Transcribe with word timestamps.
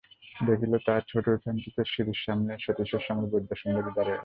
দেখিল, 0.47 0.73
তাহার 0.85 1.03
ছোটো 1.07 1.29
উঠানটিতে 1.31 1.81
সিঁড়ির 1.85 2.19
সামনেই 2.25 2.59
সতীশের 2.59 3.03
সঙ্গে 3.07 3.25
বরদাসুন্দরী 3.31 3.91
দাঁড়াইয়া 3.95 3.99
আছেন। 4.07 4.19